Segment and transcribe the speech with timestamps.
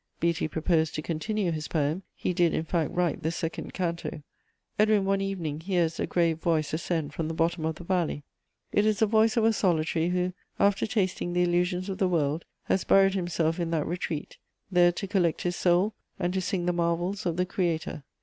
[0.19, 4.23] Beattie proposed to continue his poem; he did, in fact, write the second canto:
[4.79, 8.23] Edwin one evening hears a grave voice ascend from the bottom of the valley;
[8.71, 12.45] it is the voice of a solitary who, after tasting the illusions of the world,
[12.63, 14.39] has buried himself in that retreat,
[14.71, 18.03] there to collect his soul and to sing the marvels of the Creator.